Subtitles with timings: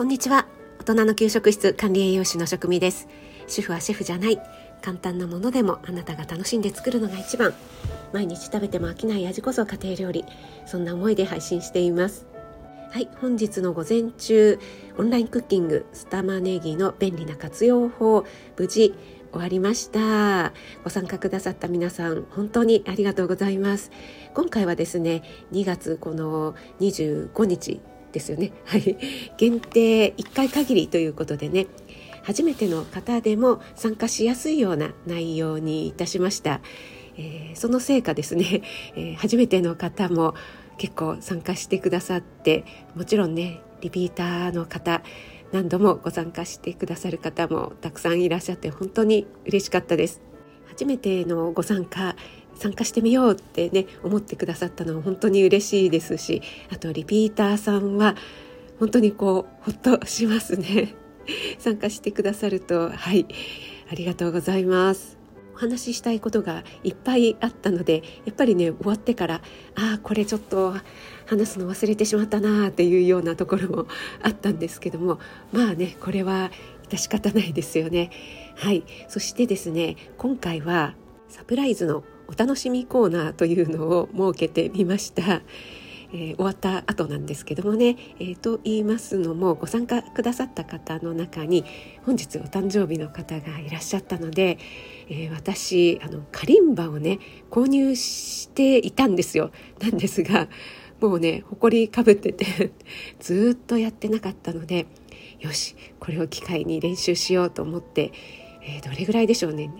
[0.00, 0.46] こんにちは。
[0.78, 3.06] 大人の給食室管理栄養士の職味です。
[3.46, 4.40] 主婦はシェフじゃない。
[4.80, 7.52] 簡単なものでもあなたが楽しんで作るのが一番。
[8.14, 10.24] 毎日食べても飽きない味こそ家庭料理。
[10.64, 12.26] そんな思いで配信しています。
[12.90, 14.58] はい本日の午前中
[14.96, 18.24] オンラインクッキングスタマネギの便利な活用法
[18.56, 18.94] 無事
[19.32, 20.54] 終わりました。
[20.82, 23.90] ご参加くださった皆さん本当にありがとうございます。
[24.32, 25.22] 今回はですね
[25.52, 27.82] 2月この25日
[28.12, 28.52] ですよね。
[28.64, 28.96] はい。
[29.36, 31.66] 限定1回限りということでね。
[32.22, 36.60] 初めての方でも参加しやすいような内容にいたしました、
[37.16, 38.62] えー、その成果ですね、
[38.94, 40.34] えー、初めての方も
[40.78, 42.64] 結構参加してくださって
[42.94, 45.02] もちろんねリピーターの方
[45.52, 50.20] 何度もご参加してくださる方もたくさんいらっしゃって本当に嬉しかったです。
[50.68, 52.14] 初めてのご参加
[52.60, 58.16] 参加してみようってね思ってくださったのは本当に嬉しいですしあとリピーターさんは
[58.78, 60.94] 本当にこうほっとしますね。
[61.58, 63.26] 参加してくださるとはい
[63.90, 65.18] ありがとうございます。
[65.54, 69.42] お話ししたいことがいっぱいあったのでやっぱりね終わってから
[69.74, 70.74] ああこれちょっと
[71.26, 73.86] 話すの忘れてしまったなっていうようなところも
[74.22, 75.18] あったんですけども
[75.52, 76.50] まあねこれは
[76.88, 78.10] 致し方ないですよね。
[78.56, 78.84] はい。
[79.08, 80.94] そしてですね今回は
[81.28, 85.42] サプライズのお楽しみコーナーというのを設けてみました。
[86.12, 91.64] えー、終わった後なんですけどもね、えー、と言いますのもご参加くださった方の中に
[92.04, 94.58] 本日お誕生日の方がいらっしゃったので、
[95.08, 97.18] えー、私あのカリンバをね
[97.50, 99.50] 購入していたんですよ。
[99.80, 100.48] なんですが
[101.00, 102.72] もうね埃かぶってて
[103.20, 104.86] ずっとやってなかったので
[105.40, 108.12] よしこれを機会に練習しようと思って、
[108.62, 109.70] えどれぐらいでしょうね、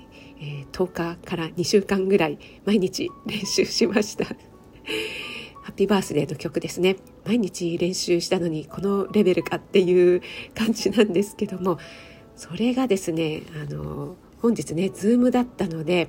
[0.41, 4.25] え10日から2週間ぐらい毎日練習しました。
[4.25, 10.23] ハッピーバースデーの曲ですね毎日練習したのにこのレベルかっていう
[10.55, 11.79] 感じなんですけども
[12.35, 16.09] それがですねあの本日ねズームだったので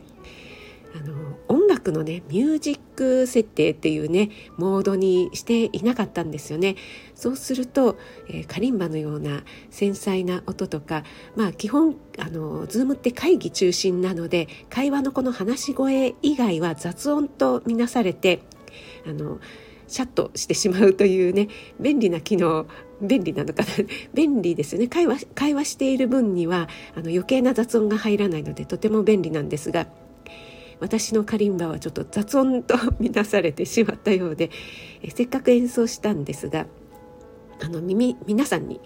[0.95, 1.38] あの
[1.81, 6.75] 音楽のねミュージック設定っていうねモードにしていなかったんですよね。
[7.16, 7.97] そうすると、
[8.30, 11.03] えー、カリンバのような繊細な音とか
[11.36, 18.42] まあ基本あのズームって会議中心なので会話のこの話し声以外は雑音とみなされて
[19.08, 19.40] あの
[19.88, 21.50] シャッとしてしまうというね
[21.80, 22.66] 便利な機能
[23.02, 23.69] 便利なのかな。
[24.13, 24.88] 便利ですよね。
[24.88, 29.88] 会話会話している分にはあの余計な雑音が入らないのでとても便利なんですが
[30.81, 34.50] 私のカリンバはちょっと雑音と見なされてしまったようで
[35.02, 36.66] えせっかく演奏したんですが
[37.64, 38.81] あの耳皆さんに、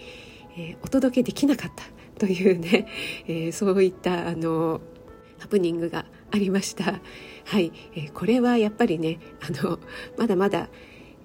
[0.57, 1.83] え、お届けできなかった
[2.19, 2.87] というね、
[3.27, 4.81] え、そういったあの
[5.39, 6.99] ハプニングがありました。
[7.45, 9.79] はい、え、これはやっぱりねあの
[10.17, 10.69] まだまだ、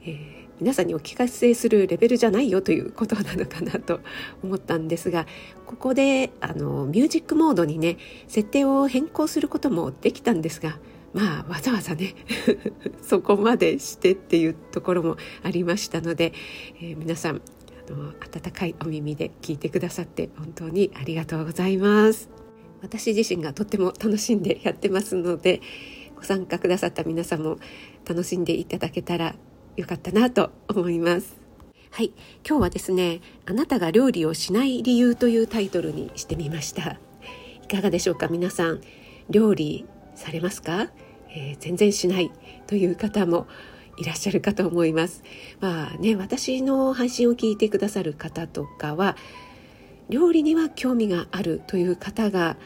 [0.05, 4.01] えー、皆さんにお聞かせするレベルじゃないよということなのかなと
[4.43, 5.27] 思ったんですが
[5.67, 7.97] ここであのミュージックモードにね
[8.29, 10.79] 設定を変更することもできたんですが
[11.13, 12.15] まあわざわざね
[13.03, 16.33] そこまでしてっていうところもありましたので、
[16.81, 17.37] えー、皆さん
[17.89, 22.29] あの温かいお耳で聞いてくださって本当にありがとうございます。
[22.83, 25.61] 私自身がとっても楽しんでやってますので
[26.17, 27.59] ご参加くださった皆さんも
[28.09, 29.35] 楽しんでいただけたら
[29.81, 31.41] よかったなと思います。
[31.91, 32.13] はい、
[32.47, 36.99] 今日はですね、あなたが料理をしない理由というタイトルにしてみました。
[37.63, 38.29] いかがでしょうか？
[38.29, 38.83] 皆さん、
[39.31, 40.91] 料理されますか、
[41.31, 42.31] えー、全然しない
[42.67, 43.47] という方も
[43.97, 45.23] いらっしゃるかと思います。
[45.61, 49.17] まあね、私の配信を聞いてくださる方とかは、
[50.11, 52.59] 料理には興味があるという方が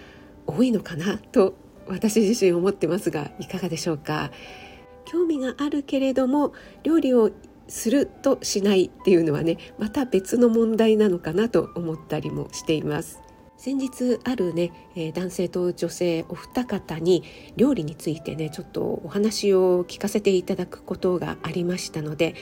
[0.49, 1.55] 多いのかなと
[1.87, 4.33] 私自身思ってますがいかがでしょうか？
[5.15, 6.53] 興味があるけれども
[6.83, 7.31] 料理を
[7.69, 13.21] するとしないっていうのはねまた別の問題なのかなと思ったりもしています。
[13.57, 17.23] 先日あるね、え男性と女性お二方に
[17.57, 22.35] 料理についてねちょっとお話を聞かせていただくことがありましたので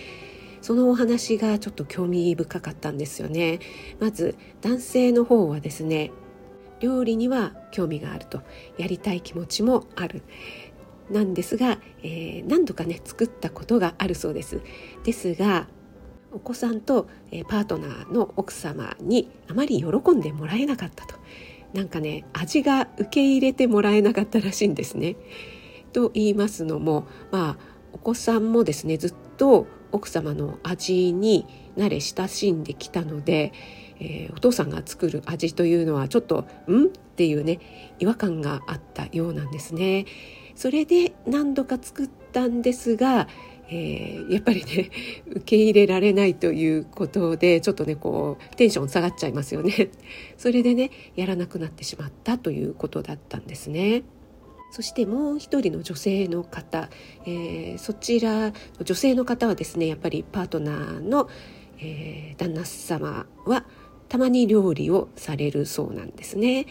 [0.63, 3.61] そのお話がちょっと興味深かったんですよね。
[4.01, 6.11] まず男性の方はですね
[6.83, 8.43] 料理には興味があると。
[8.77, 10.23] やりたい気持ちもある。
[11.11, 14.61] なんですが、えー、何度かね作ったことがあるそうです
[15.05, 15.67] ですが
[16.33, 21.17] お子さんと、え、パートナーの奥様にあまり喜んでもらえなかったと
[21.75, 25.17] なんかね味が受け入れてもらえなかったらしいんですね。
[25.93, 31.47] と言いますのもまあお子さんもですねずっと奥様の味に
[31.77, 33.53] 慣れ親しんできたので、
[34.01, 40.07] えー、お父さんが作る味というのはちょっと「ん?」っていうね違和感があったようなんですね。
[40.55, 43.29] それで何度か作ったんですが、
[43.69, 44.91] えー、やっぱりね
[45.29, 49.91] 受け入れられないということでちょっとねこうテンション下がっちゃいますよね。
[50.37, 54.03] それでねやらなくなってしまったということだったんですね。
[54.71, 56.89] そしてもう一人の女性の方、
[57.27, 61.29] えー、そちらの女性の方はですねやっぱりパートナーの、
[61.79, 63.67] えー、旦那様は
[64.09, 66.67] たまに料理をされるそうなんですね。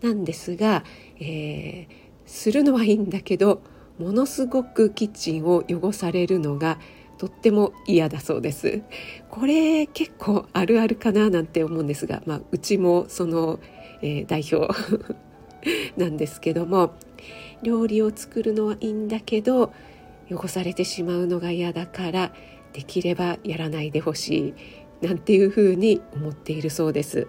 [0.00, 0.84] なんですが、
[1.20, 3.60] えー、するのはいいんだけど
[3.98, 6.78] ものすごくキッチンを汚されるのが
[7.18, 8.80] とっても嫌だそうです。
[9.28, 13.58] これ結構あるあるかななんて思うんですが、まあ、うちもその、
[14.00, 14.72] えー、代表
[15.98, 16.94] なんですけども
[17.62, 19.72] 料理を作るのはいいんだけど
[20.30, 22.32] 汚されてしまうのが嫌だから
[22.72, 24.54] できればやらないでほし
[25.02, 27.26] いなんていうふうに思っているそうです。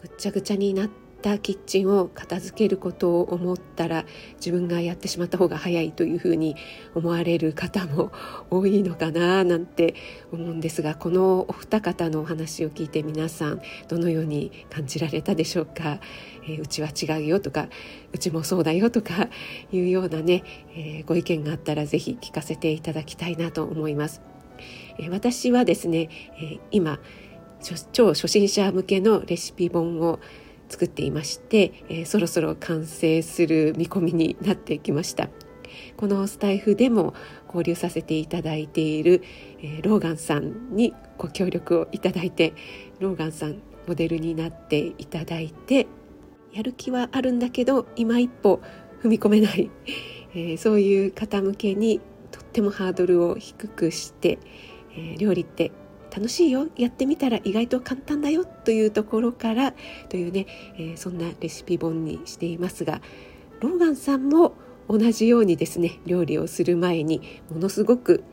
[0.00, 4.04] ぐっちゃぐちゃになっったキッチンを片付けることを思ったら
[4.36, 6.56] 自分がやってしまった方が早いというふうに
[6.94, 8.12] 思われる方も
[8.50, 9.94] 多いのかななんて
[10.32, 16.00] 思うんですがこのお二方のお話を聞いて皆さんどのように感じられたでしょうか、
[16.44, 17.68] えー、うちは違うよとか
[18.12, 19.28] うちもそうだよとか
[19.72, 24.22] いうようなね、えー、ご意見があったらぜひ聞かせていただきたいなと思います。
[24.98, 26.08] えー、私はですね、
[26.40, 26.98] え今
[27.92, 30.20] 超初心者向けのレシピ本を
[30.68, 35.28] 作っていまして、えー、そろそろ完成する見込みになってきました。
[35.96, 37.14] このスタイフでも
[37.46, 39.22] 交流させていただいている、
[39.60, 42.54] えー、ローガンさんにご協力をいただいて
[43.00, 45.86] ローガンさんモデルになっていただいて
[46.52, 48.60] やる気はあるんだけど今一歩
[49.02, 49.70] 踏み込めない、
[50.34, 52.00] えー、そういう方向けに
[52.30, 54.38] とってもハードルを低くして、
[54.92, 55.72] えー、料理って
[56.14, 56.68] 楽しいよ。
[56.76, 59.74] やってみたら意外と簡単だよというところから
[60.08, 60.46] というね、
[60.76, 63.00] えー、そんなレシピ本にしていますが
[63.60, 64.54] ローガンさんも
[64.88, 68.24] 同じようにですね料理をする前にものすごく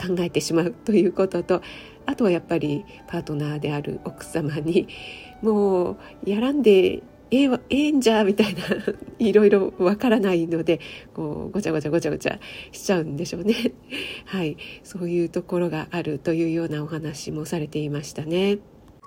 [0.00, 1.62] 考えてしまうということと
[2.06, 4.88] あとはやっぱりパートナーである奥様に
[5.42, 7.02] もうやらんで
[7.32, 8.60] ええええんじゃみたいな
[9.18, 10.80] いろいろわからないので
[11.14, 12.38] こうごちゃごちゃごちゃごちゃ
[12.72, 13.72] しちゃうんでしょうね
[14.26, 18.60] はいそういうところがあるというようなお話もされていましたねう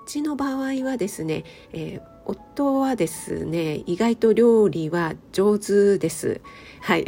[0.08, 6.40] ちの場合はですね、えー、夫はですね意外と料理は上手です
[6.82, 7.04] はい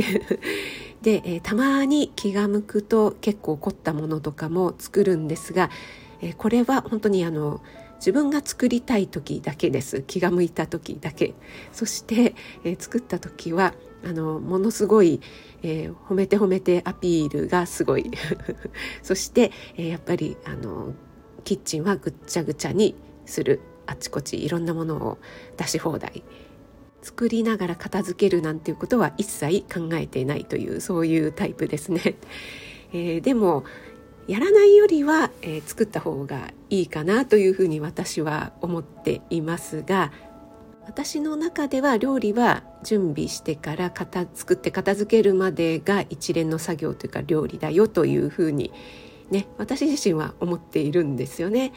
[1.03, 5.70] で、えー、たまに気が向くと結構凝ったものとかも作るんですが、
[6.20, 7.61] えー、これは本当にあの
[7.99, 10.03] 自分が作りたい時だけです。
[10.03, 11.35] 気が向いた時だけ。
[11.73, 12.35] そして、
[12.65, 13.75] えー、作った時は
[14.05, 15.21] あのものすごい、
[15.62, 18.11] えー、褒めて褒めてアピールがすごい。
[19.03, 20.95] そして、えー、やっぱりあの
[21.45, 22.95] キッチンはぐっちゃぐちゃに
[23.27, 23.61] する。
[23.87, 25.19] あちこちいろんなものを
[25.56, 26.23] 出し放題。
[27.03, 32.17] 作りながら片付けるなんていうことは一切考えていないというそういうタイプですね。
[32.93, 33.65] えー、でも
[34.29, 40.13] やらないよりは、えー、作った方がいいかなというふうに私は思っていますが
[40.87, 48.73] 私の中では料理は準備してから片作って片付けるまでが一連の作業というか料理だよというふうに
[49.31, 51.73] ね私自身は思っているんですよね。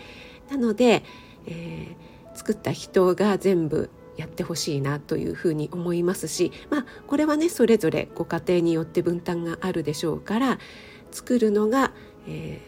[0.50, 1.04] なので、
[1.48, 10.60] えー、作った人が全部やってほしいなというふうに思いますしまあこれはねそれぞれご家庭によって分担があるでしょうから
[11.12, 11.92] 作るのが
[12.28, 12.62] え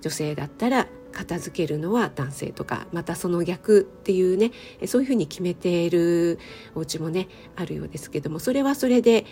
[0.00, 4.50] ー、女性だったら片付けるのは男性とかまたその逆っていうね
[4.86, 6.38] そういうふうに決めている
[6.74, 9.24] お家もねあるようですけどもそれはそれで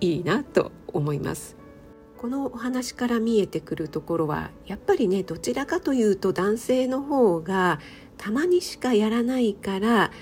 [0.00, 1.56] いいなと思います。
[2.18, 7.80] このお話から見えてくるところはやっぱりねどちらかというと男性の方が
[8.16, 10.12] たまにしかやらないから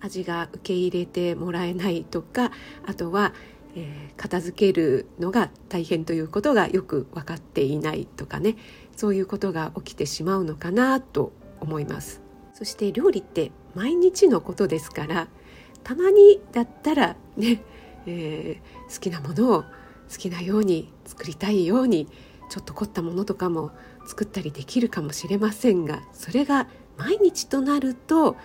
[0.00, 2.50] 味が受け入れてもらえないとか
[2.86, 3.34] あとは
[3.78, 8.56] えー、片付けるのが大変ということがよく分かっていないとかね
[8.96, 12.20] そういうことが起きてしまうのかなと思います。
[12.54, 15.28] そして料理って毎日のことですから
[15.84, 17.62] たまにだったらね、
[18.06, 19.68] えー、好きなものを好
[20.18, 22.08] きなように作りたいように
[22.50, 23.70] ちょっと凝ったものとかも
[24.06, 26.66] 作ったりできるかもしれませんがそれが
[26.96, 28.36] 毎日となると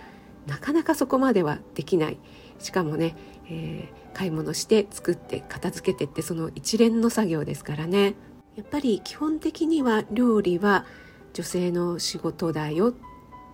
[0.45, 2.19] なかなかそこまではできない。
[2.59, 3.15] しかもね、
[3.49, 8.15] えー買い物して作って片付けてってその一連の作業ですからね
[8.55, 10.85] やっぱり基本的には料理は
[11.33, 12.93] 女性の仕事だよ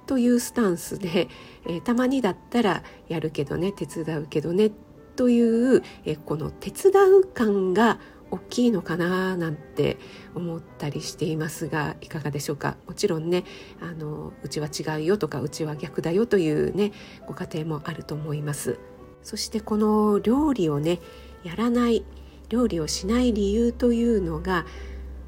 [0.06, 1.30] というスタンスで、
[1.66, 4.72] えー、たまにだったらやるけどね手伝うけどね
[5.16, 8.00] という、えー、この手伝う感が
[8.32, 9.98] 大きいのかななんて
[10.36, 12.78] 思ったりしていますがいかがでしょうか？
[12.88, 13.44] もちろんね
[13.82, 16.92] あのうちは違うよとかうちは逆だよというね
[17.26, 18.78] ご家庭もあると思います。
[19.24, 21.00] そしてこの料理をね
[21.44, 22.04] やらない
[22.50, 24.66] 料理をしない理由というのが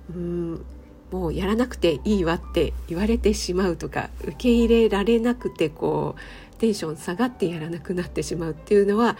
[0.10, 0.66] うん
[1.12, 9.18] もうやらなくていいわって言われてしまうとか受け入れられなくてこうテンション下がってやらなくなってしまうっていうのは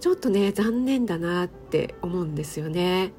[0.00, 3.12] ちょっとね残念だなって思うんですよね。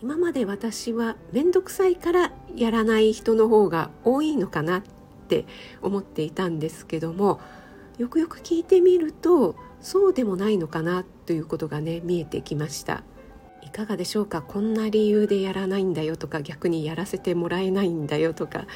[0.00, 4.82] 今まで私は面倒くさいからやらない人の方が多いのかなっ
[5.28, 5.44] て
[5.82, 7.40] 思っていたんですけども
[7.98, 13.02] よくよく聞いてみるとそうでもないのかなということがね見えてきました。
[13.62, 14.40] いかがでしょうか？
[14.40, 18.66] こんな理由でやらないんだよとか逆にやらせてもらえないんだよとか、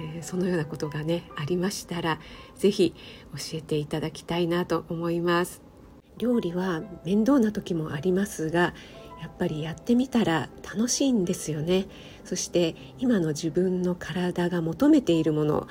[0.00, 2.20] えー、そのようなことがねありましたら
[2.56, 2.94] 是非
[3.32, 5.62] 教えていただきたいなと思います。
[6.18, 8.72] 料理は面倒な時もありますが
[9.20, 11.86] やっぱりやってみたら楽しいんですよね。
[12.24, 15.66] そして今の自分の体が求めているもの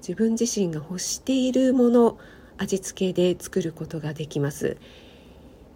[0.00, 2.18] 自分自身が欲しているもの
[2.58, 4.76] 味付けで作ることができます。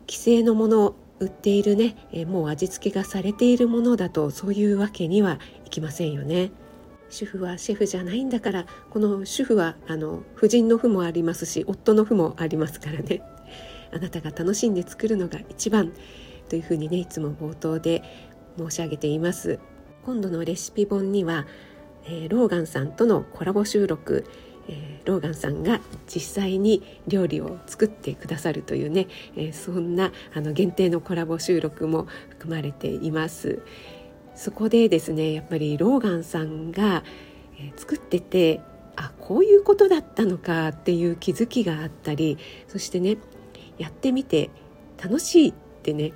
[0.08, 6.50] 既製のもの売っているね、えもう味付けがされているものだとそういうわけにはいきませんよね。
[7.08, 13.22] 主婦はシェフじゃないんだからこの主婦はあの夫人の負もありますし夫の負もありますからね。
[13.92, 15.92] あなたが楽しんで作るのが一番
[16.48, 18.02] というふうにねいつも冒頭で
[18.58, 19.58] 申し上げています。
[20.04, 21.46] 今度のレシピ本には、
[22.06, 24.24] えー、ローガンさんとのコラボ収録。
[24.68, 33.62] えー、ローガンさんが実際に料理を作ってくださるというね、えー、そんなあの限定のコラボ収録も含まれています。
[34.34, 37.04] そこでですねやっぱりローガンさんが、
[37.58, 38.60] えー、作ってて
[38.96, 42.38] あこういうことだったのかっていう気づきがあったり
[42.68, 43.18] そしてね
[43.78, 44.50] やってみて
[45.02, 46.12] 楽しいってね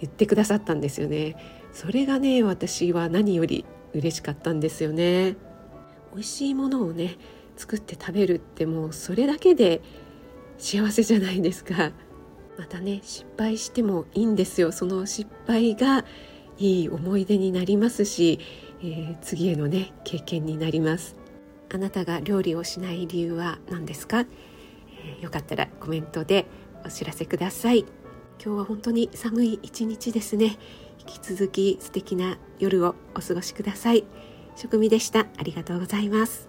[0.00, 1.36] 言ってくださったんですよね。
[1.72, 5.36] それがね私は何より嬉しかったんですよね。
[6.12, 7.16] 美味しいものをね
[7.60, 9.82] 作って食べるってもうそれだけで
[10.56, 11.92] 幸せじゃないですか。
[12.58, 14.72] またね失敗してもいいんですよ。
[14.72, 16.06] その失敗が
[16.58, 18.38] いい思い出になりますし、
[18.80, 21.16] えー、次へのね経験になります。
[21.72, 26.46] あなたが料理をしない理由は何ですか、えー、よかったらコメントで
[26.84, 27.80] お知らせください。
[28.42, 30.56] 今日は本当に寒い一日ですね。
[30.98, 34.04] 引き続き素敵な夜をお過ごしください。
[34.56, 35.26] 食味でした。
[35.38, 36.48] ありがとうございます。